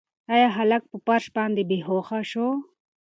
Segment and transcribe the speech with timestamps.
[0.33, 2.47] ایا هلک په فرش باندې بې هوښه شو؟